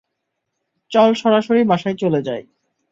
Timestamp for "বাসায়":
1.63-1.95